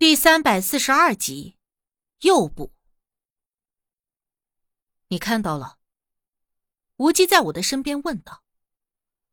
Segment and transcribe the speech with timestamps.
[0.00, 1.58] 第三百四十二集，
[2.20, 2.72] 诱捕。
[5.08, 5.76] 你看到了？
[6.96, 8.42] 无忌在我的身边问道。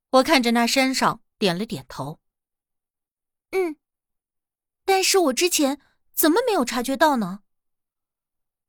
[0.10, 2.20] 我看着那山上，点了点头。
[3.52, 3.78] 嗯，
[4.84, 5.80] 但是我之前
[6.14, 7.44] 怎么没有察觉到呢？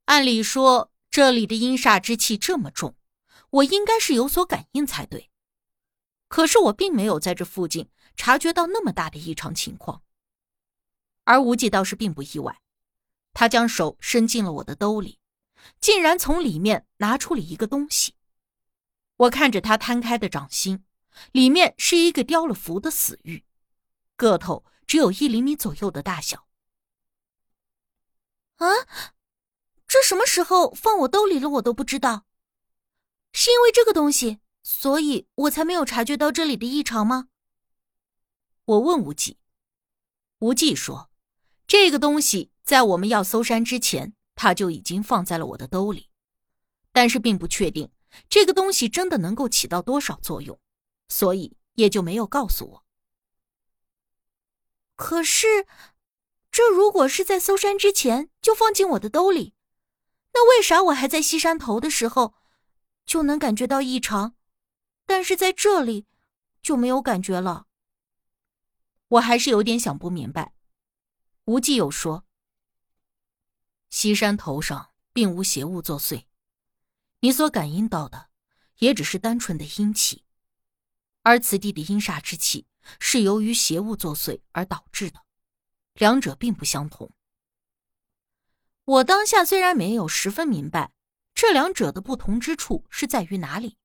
[0.05, 2.95] 按理说，这里的阴煞之气这么重，
[3.49, 5.29] 我应该是有所感应才对。
[6.29, 10.01] 可是我并没有在这附近察觉到那么大的异常情况。
[11.29, 12.59] 而无忌倒是并不意外，
[13.33, 15.19] 他将手伸进了我的兜里，
[15.79, 18.15] 竟然从里面拿出了一个东西。
[19.15, 20.83] 我看着他摊开的掌心，
[21.31, 23.45] 里面是一个雕了符的死玉，
[24.15, 26.47] 个头只有一厘米左右的大小。
[28.55, 28.67] 啊，
[29.87, 31.47] 这什么时候放我兜里了？
[31.47, 32.25] 我都不知道，
[33.33, 37.27] 是因为这个东西，所以我才没有察觉到这里的异常吗？
[38.65, 39.37] 我问无忌，
[40.39, 41.07] 无忌说。
[41.69, 46.09] 这个东西在我们要搜山之前，他就已经放在了我的兜里，
[46.91, 47.91] 但是并不确定
[48.27, 50.59] 这个东西真的能够起到多少作用，
[51.09, 52.83] 所以也就没有告诉我。
[54.95, 55.67] 可是，
[56.49, 59.53] 这如果是在搜山之前就放进我的兜里，
[60.33, 62.33] 那为啥我还在西山头的时候
[63.05, 64.33] 就能感觉到异常，
[65.05, 66.07] 但是在这里
[66.63, 67.67] 就没有感觉了？
[69.09, 70.55] 我还是有点想不明白。
[71.49, 72.27] 无忌又说
[73.89, 76.25] ：“西山头上并无邪物作祟，
[77.21, 78.29] 你所感应到的
[78.77, 80.23] 也只是单纯的阴气，
[81.23, 82.67] 而此地的阴煞之气
[82.99, 85.25] 是由于邪物作祟而导致的，
[85.93, 87.11] 两者并不相同。”
[88.85, 90.93] 我当下虽然没有十分明白
[91.33, 93.79] 这两者的不同之处是在于哪里，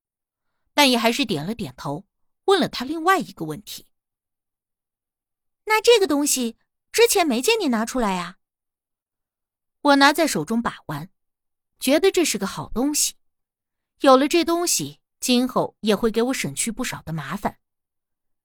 [0.75, 2.05] 但也还是点了点头，
[2.45, 3.87] 问了他另外一个问题
[5.65, 6.59] ：“那这个东西？”
[6.95, 8.37] 之前没见你拿出来呀。
[9.81, 11.11] 我拿在手中把玩，
[11.81, 13.14] 觉得这是个好东西。
[14.03, 17.59] 有了这东西，今后也会给我省去不少的麻烦。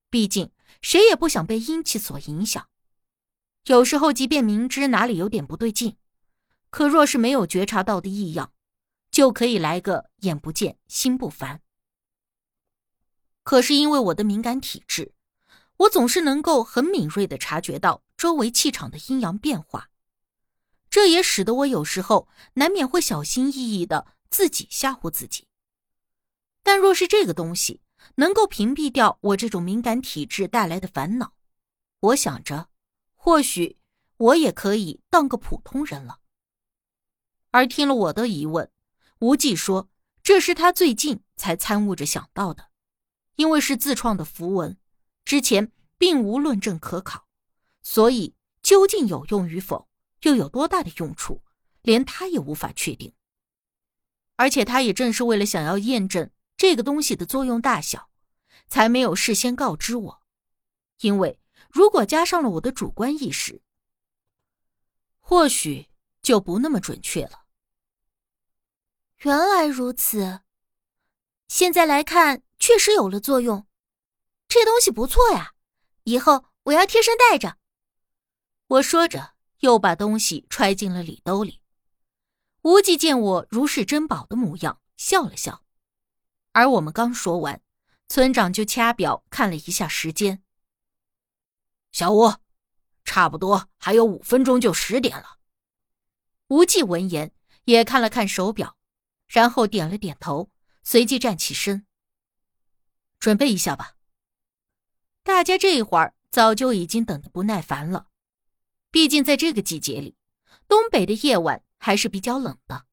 [0.09, 0.51] 毕竟
[0.81, 2.67] 谁也不想被阴气所影响。
[3.65, 5.97] 有时候，即便明知哪里有点不对劲，
[6.71, 8.51] 可若是没有觉察到的异样，
[9.11, 11.61] 就可以来个眼不见心不烦。
[13.43, 15.13] 可是因为我的敏感体质。
[15.77, 19.91] 我总是能够很敏锐的察觉到周围气场的阴阳变化，
[20.89, 25.47] 这也使得我有时候难免会小心翼翼的自己吓唬自己。
[26.61, 27.79] 但若是这个东西
[28.15, 31.31] 能够屏蔽掉我这种敏感体质带来的烦恼，
[32.01, 32.67] 我想着，
[33.15, 33.77] 或许
[34.17, 36.19] 我也可以当个普通人了。
[37.51, 38.69] 而听了我的疑问，
[39.19, 39.87] 无忌说
[40.21, 42.67] 这是他最近才参悟着想到的，
[43.37, 44.77] 因为是自创的符文。
[45.23, 47.28] 之前并无论证可考，
[47.91, 49.89] 所以究竟有用与否，
[50.21, 51.41] 又有多大的用处，
[51.81, 53.15] 连他也无法确定。
[54.35, 58.11] 而且他也正是为了想要验证这个东西的作用大小，
[58.67, 60.21] 才没有事先告知我。
[60.99, 61.39] 因为
[61.71, 63.63] 如果加上了我的主观意识，
[65.19, 65.87] 或许
[66.21, 67.45] 就不那么准确了。
[69.23, 70.41] 原来如此，
[71.47, 73.65] 现在来看，确实有了作用。
[74.47, 75.55] 这东西不错呀，
[76.03, 77.57] 以后我要贴身带着。
[78.69, 81.59] 我说着，又把东西揣进了里兜里。
[82.61, 85.63] 无忌见我如是珍宝的模样，笑了笑。
[86.51, 87.63] 而我们刚说完，
[88.07, 90.43] 村长就掐表看了一下时间。
[91.91, 92.31] 小吴，
[93.03, 95.39] 差不多还有五分钟就十点了。
[96.49, 97.31] 无忌闻言
[97.63, 98.77] 也看了看手表，
[99.25, 100.51] 然后点了点头，
[100.83, 101.87] 随即站起身，
[103.17, 103.95] 准备一下吧。
[105.23, 108.08] 大家这一会儿早就已经等得不耐烦了，
[108.91, 110.15] 毕竟在这个季节里，
[110.67, 112.85] 东北的夜晚还是比较冷的。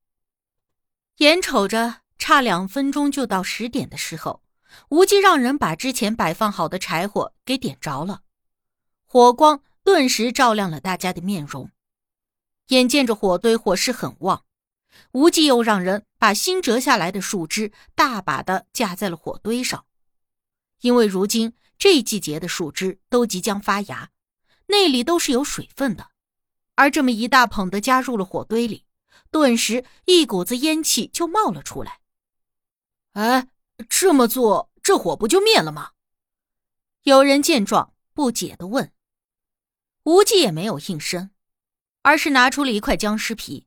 [1.19, 4.43] 眼瞅着差两分钟就到十点的时候，
[4.91, 8.23] 无忌让人把之前摆放好的柴火给点着了，
[9.07, 11.71] 火光顿时照亮了大家的面容。
[12.69, 14.45] 眼见着火堆火势很旺，
[15.13, 19.87] 无忌又让人把新折下来的树枝大把的架在了火堆上，
[20.81, 21.55] 因为如今。
[21.79, 24.09] 这季节的树枝都即将发芽，
[24.67, 26.11] 那里都是有水分的，
[26.75, 28.85] 而这么一大捧的加入了火堆里，
[29.31, 32.01] 顿时一股子烟气就冒了出来。
[33.13, 33.49] 哎，
[33.89, 35.93] 这么做，这火不就灭了吗？
[37.03, 38.93] 有人见状不解的问。
[40.05, 41.31] 无忌也没有应声，
[42.03, 43.67] 而是拿出了一块僵尸皮，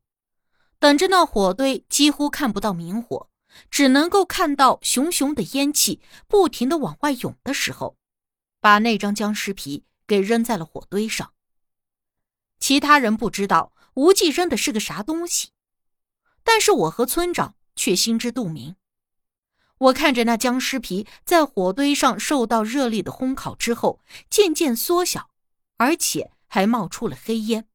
[0.80, 3.30] 等着那火堆几乎看不到明火，
[3.72, 7.98] 只能够看到熊熊的烟气不停的往外涌的时候。
[8.62, 11.32] 把那张僵尸皮给扔在了火堆上。
[12.60, 15.52] 其他人不知道无忌扔的是个啥东西，
[16.44, 18.76] 但是我和村长却心知肚明。
[19.78, 25.30] 我看着那僵尸皮在火堆上受到热力的烘烤之后渐渐缩小，
[25.78, 27.66] 而且还冒出了黑烟，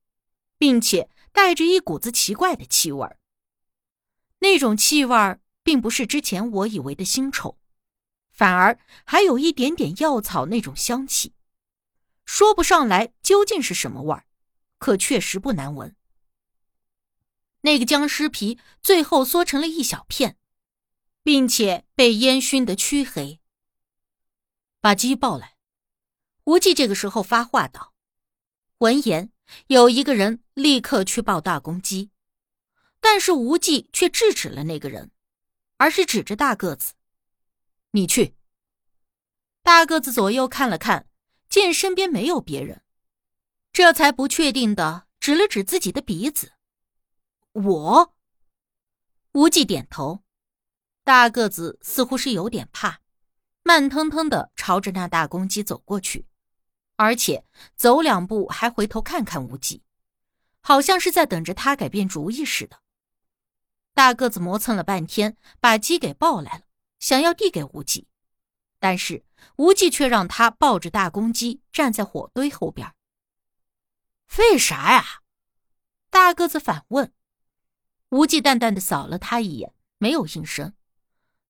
[0.59, 3.09] 并且带着一股子奇怪的气味
[4.41, 7.57] 那种气味并不是之前我以为的腥臭，
[8.31, 11.33] 反而还有一点点药草那种香气，
[12.25, 14.27] 说不上来究竟是什么味儿，
[14.79, 15.95] 可确实不难闻。
[17.63, 20.39] 那个僵尸皮最后缩成了一小片。
[21.25, 23.41] 并且被烟熏得黢黑。
[24.83, 25.57] 把鸡抱来，
[26.45, 27.95] 无忌这个时候发话道。
[28.79, 29.33] 闻言，
[29.69, 32.11] 有一个人立刻去抱大公鸡，
[33.01, 35.13] 但是无忌却制止了那个人，
[35.79, 36.93] 而是指着大个子
[37.93, 38.37] ：“你去。”
[39.65, 41.09] 大个子左右看了看，
[41.49, 42.83] 见身边没有别人，
[43.73, 46.53] 这才不确定的指了指自己的鼻子
[47.53, 48.15] ：“我。”
[49.33, 50.23] 无忌点头。
[51.03, 53.01] 大个子似乎是有点怕，
[53.63, 56.27] 慢腾腾的朝着那大公鸡走过去，
[56.97, 57.45] 而且
[57.77, 59.83] 走两步还回头看看无忌，
[60.61, 62.81] 好像是在等着他改变主意似的。
[63.93, 66.65] 大个子磨蹭了半天，把鸡给抱来了，
[66.99, 68.07] 想要递给无忌，
[68.79, 69.24] 但是
[69.57, 72.95] 无忌却让他抱着大公鸡站在火堆后边。
[74.39, 75.21] 为啥呀？
[76.11, 77.13] 大个子反问。
[78.11, 80.75] 无忌淡淡的扫了他一眼，没有应声。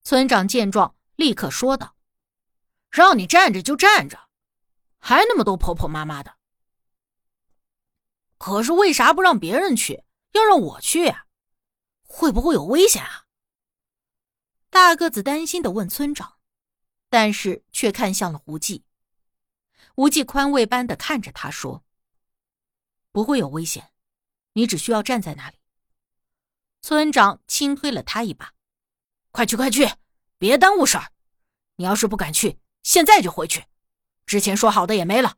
[0.02, 1.96] 村长见状，立刻说道
[2.90, 4.28] ：“让你站着就站着，
[4.98, 6.36] 还那么多婆婆妈妈的。
[8.38, 11.26] 可是为啥不让别人去，要让我去呀？
[12.06, 13.24] 会不会有危险啊？”
[14.70, 16.34] 大个子担心的问村长，
[17.14, 18.82] 但是却看向了无忌。
[19.94, 21.84] 无忌宽慰般的看着他说
[23.12, 23.92] ：“不会有危险，
[24.54, 25.56] 你只需要站在那里。”
[26.82, 28.54] 村长轻推了他一把。
[29.30, 29.88] 快去快去，
[30.38, 31.12] 别耽误事儿！
[31.76, 33.66] 你要是不敢去，现在就回去。
[34.26, 35.36] 之前说好的也没了。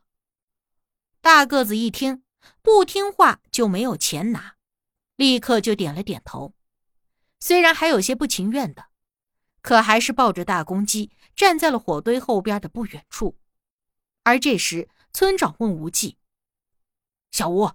[1.21, 2.25] 大个子一听，
[2.63, 4.57] 不听话就没有钱拿，
[5.17, 6.55] 立刻就点了点头。
[7.39, 8.87] 虽然还有些不情愿的，
[9.61, 13.39] 可还是抱着大公鸡站在了火堆后边的不远处。
[14.25, 16.19] 而这时，村长问无忌
[17.31, 17.71] ：“小吴，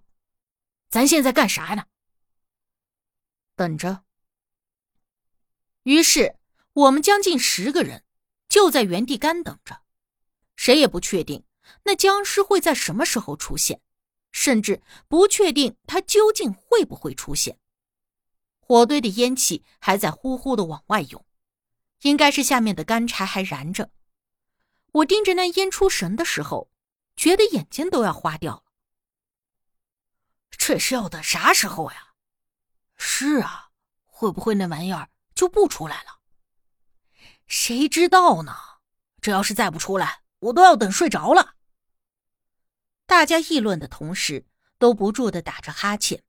[0.89, 1.85] 咱现在干啥呢？”
[3.55, 4.03] 等着。
[5.83, 6.35] 于是，
[6.73, 8.03] 我们将近十个人
[8.49, 9.81] 就在原地干等着，
[10.55, 11.45] 谁也不确定
[11.83, 13.81] 那僵尸会在什么时候出现，
[14.31, 17.57] 甚至不确定他究竟会不会出现。
[18.59, 21.25] 火堆的烟气还在呼呼的往外涌，
[22.01, 23.91] 应该是下面的干柴还燃着。
[24.91, 26.69] 我盯着那烟出神的时候，
[27.15, 28.63] 觉得眼睛都要花掉了。
[30.49, 32.13] 这是要等啥时候呀？
[32.95, 33.69] 是啊，
[34.05, 35.09] 会不会那玩意儿？
[35.33, 36.19] 就不出来了，
[37.47, 38.55] 谁知道呢？
[39.21, 41.55] 这要是再不出来，我都要等睡着了。
[43.07, 44.45] 大家议论的同时，
[44.77, 46.23] 都不住的打着哈欠，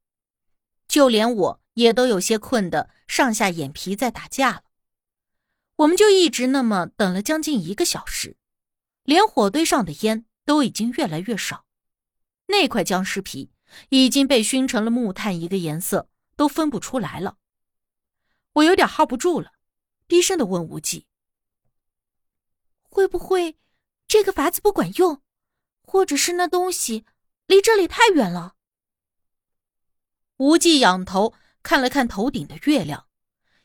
[0.88, 4.62] 就连我也都有些困的上下眼皮在打架了。
[5.82, 8.36] 我们就一直那么等了将近一个小时，
[9.02, 11.64] 连火堆上的烟都已经越来越少，
[12.46, 13.50] 那块僵尸皮
[13.88, 17.38] 已经被熏成了木炭一个颜色，都分不出来了。
[18.52, 19.54] 我有点耗不住了，
[20.06, 21.06] 低声的问无忌
[22.88, 23.56] ：“会不会
[24.06, 25.20] 这个法子不管用，
[25.82, 27.04] 或者是那东西
[27.46, 28.54] 离这里太远了？”
[30.38, 31.34] 无忌仰头
[31.64, 33.08] 看了看头顶的月亮，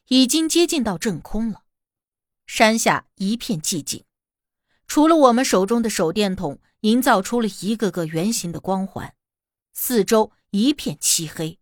[0.08, 1.66] 已经接近到正空了。
[2.48, 4.06] 山下一片寂静，
[4.88, 9.14] 除了我们手中的手电筒营造出了一个个圆形的光环，
[9.74, 11.60] 四周一片漆黑。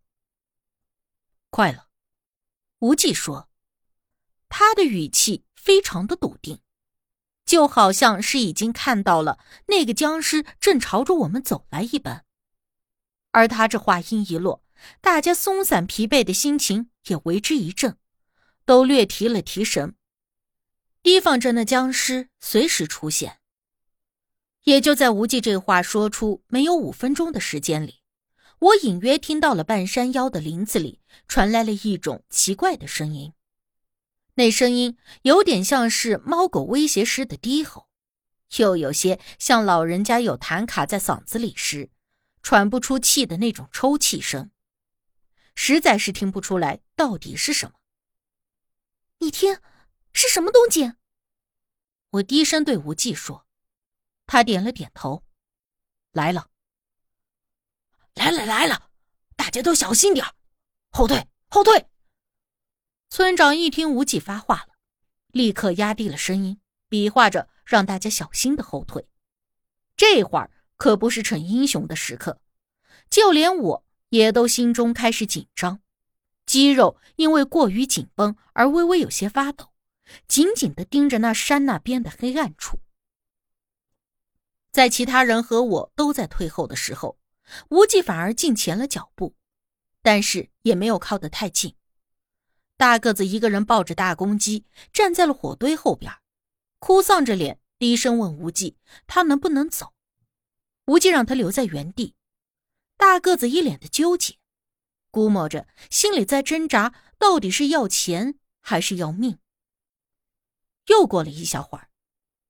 [1.50, 1.88] 快了。
[2.80, 3.50] 无忌说
[4.48, 6.60] ：“他的语气非常的笃定，
[7.46, 12.26] 就好像是已经看到了那个僵尸正朝着我们走来一般。”
[13.32, 14.64] 而他这话音一落，
[15.02, 17.98] 大家松散疲惫的心情也为之一振，
[18.66, 19.96] 都略提了提神，
[21.06, 23.38] 提防着那僵尸随时出现。
[24.64, 28.02] 也就在无忌这话说出没有五分钟的时间里。
[28.58, 33.34] 我隐约听到了半山腰的林子里传来了一种奇怪的声音，
[34.34, 37.88] 那声音有点像是猫狗威胁时的低吼，
[38.58, 41.92] 又有些像老人家有痰卡在嗓子里时
[42.42, 44.50] 喘不出气的那种抽泣声，
[45.54, 47.74] 实在是听不出来到底是什么。
[49.20, 49.60] 你听，
[50.18, 50.96] 是什么动静？
[52.12, 53.46] 我低声对无忌说，
[54.26, 55.26] 他点了点头，
[56.14, 56.50] 来了。
[58.14, 58.46] 来了。
[58.46, 58.90] 来了，
[59.36, 60.26] 大家都小心点
[60.90, 61.90] 后退后退。
[63.10, 64.76] 村长一听无忌发话了，
[65.28, 69.10] 立刻压低了声音，比划着让大家小心的后退。
[69.98, 72.40] 这会儿可不是逞英雄的时刻，
[73.10, 75.82] 就连我也都心中开始紧张，
[76.46, 79.74] 肌肉因为过于紧绷而微微有些发抖，
[80.28, 82.80] 紧紧的盯着那山那边的黑暗处。
[84.72, 87.18] 在其他人和我都在退后的时候，
[87.70, 89.36] 无忌反而进前了脚步，
[90.02, 91.76] 但是也没有靠得太近。
[92.78, 96.12] 大个子一个人抱着大公鸡，站在了火堆后边，
[96.80, 98.76] 哭丧着脸，低声问无忌
[99.08, 99.94] ：“他能不能走？”
[100.88, 102.16] 无忌让他留在原地。
[102.98, 104.38] 大个子一脸的纠结，
[105.10, 109.40] 估摸着心里在挣扎，到底是要钱还是要命。
[110.88, 111.90] 又过了一小会儿，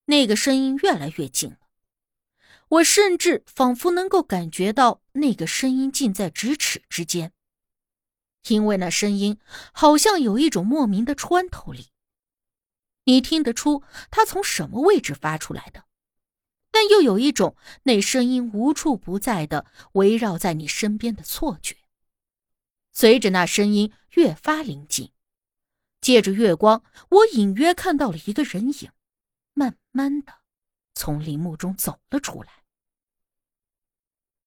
[0.06, 1.58] 那个声音越来越近了。
[2.68, 7.32] 我甚至仿佛能够感觉到那个声音近在咫尺之间，
[8.48, 9.40] 因为那声音
[9.72, 11.90] 好像有一种莫名的穿透力。
[13.04, 15.86] 你听得出它从什么位置发出来的，
[16.72, 21.78] 但又有一种那声音无处不在的围绕在你身边的错觉。
[22.92, 25.12] 随着那声音越发临近，
[26.06, 28.92] 借着月光，我隐约看到了一个人影，
[29.56, 30.34] 慢慢的。
[30.94, 32.65] 从林木中走了出来。